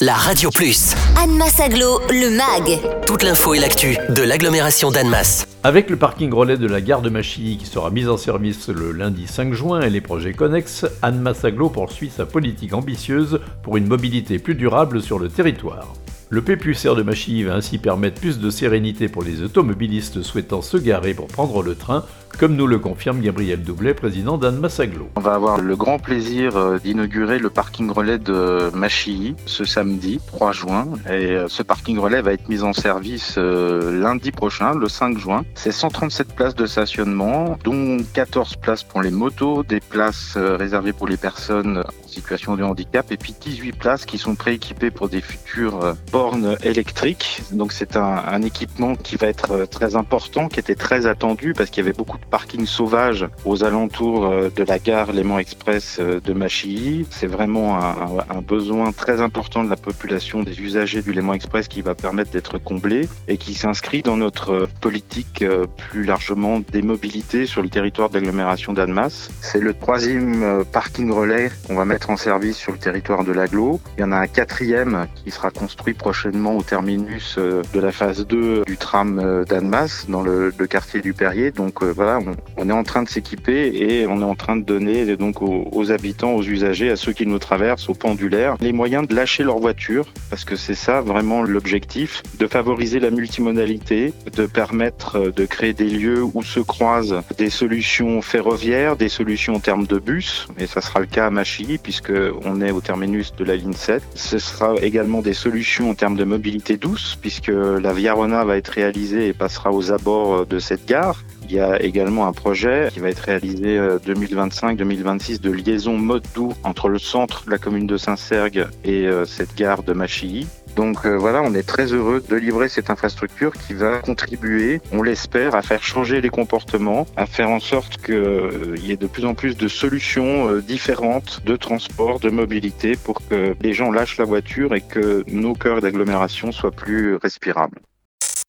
[0.00, 0.94] la Radio Plus.
[1.22, 2.80] Annemasse Aglo, le MAG.
[3.06, 5.46] Toute l'info et l'actu de l'agglomération d'Annemasse.
[5.62, 8.92] Avec le parking relais de la gare de Machy qui sera mis en service le
[8.92, 13.88] lundi 5 juin et les projets connexes, Annemasse Aglo poursuit sa politique ambitieuse pour une
[13.88, 15.92] mobilité plus durable sur le territoire.
[16.30, 20.78] Le PPUCR de Machy va ainsi permettre plus de sérénité pour les automobilistes souhaitant se
[20.78, 22.04] garer pour prendre le train,
[22.38, 25.08] comme nous le confirme Gabriel Doublet, président d'Anne Massaglo.
[25.16, 30.20] On va avoir le grand plaisir euh, d'inaugurer le parking relais de Machy ce samedi
[30.28, 30.88] 3 juin.
[31.06, 35.18] Et euh, ce parking relais va être mis en service euh, lundi prochain, le 5
[35.18, 35.44] juin.
[35.54, 41.08] C'est 137 places de stationnement, dont 14 places pour les motos, des places réservées pour
[41.08, 45.20] les personnes en situation de handicap, et puis 18 places qui sont prééquipées pour des
[45.20, 47.42] futures bornes électriques.
[47.52, 51.70] Donc c'est un, un équipement qui va être très important, qui était très attendu parce
[51.70, 55.98] qu'il y avait beaucoup de parkings sauvages aux alentours euh, de la gare Léman Express
[56.00, 57.06] euh, de Machy.
[57.10, 61.82] C'est vraiment un, besoin très important de la population des usagers du Léman Express qui
[61.82, 67.46] va permettre d'être comblé et qui s'inscrit dans notre politique euh, plus largement des mobilités
[67.46, 69.30] sur le territoire de l'agglomération d'Annemasse.
[69.40, 73.80] C'est le troisième parking relais qu'on va mettre en service sur le territoire de l'aglo.
[73.98, 78.26] Il y en a un quatrième qui sera construit prochainement au terminus de la phase
[78.26, 81.50] 2 du tram d'Annemasse dans le, le quartier du Perrier.
[81.50, 82.09] Donc voilà,
[82.56, 85.92] on, est en train de s'équiper et on est en train de donner donc aux,
[85.92, 89.58] habitants, aux usagers, à ceux qui nous traversent, aux pendulaires, les moyens de lâcher leur
[89.58, 95.72] voiture, parce que c'est ça vraiment l'objectif, de favoriser la multimodalité, de permettre de créer
[95.72, 100.66] des lieux où se croisent des solutions ferroviaires, des solutions en termes de bus, et
[100.66, 102.12] ça sera le cas à Machy, puisque
[102.44, 104.02] on est au terminus de la ligne 7.
[104.14, 108.56] Ce sera également des solutions en termes de mobilité douce, puisque la Via Rona va
[108.56, 111.22] être réalisée et passera aux abords de cette gare.
[111.50, 116.24] Il y a également un projet qui va être réalisé 2025-2026 euh, de liaison mode
[116.32, 120.46] doux entre le centre de la commune de Saint-Sergue et euh, cette gare de Machy.
[120.76, 125.02] Donc euh, voilà, on est très heureux de livrer cette infrastructure qui va contribuer, on
[125.02, 129.24] l'espère, à faire changer les comportements, à faire en sorte qu'il y ait de plus
[129.24, 134.24] en plus de solutions différentes de transport, de mobilité pour que les gens lâchent la
[134.24, 137.80] voiture et que nos cœurs d'agglomération soient plus respirables.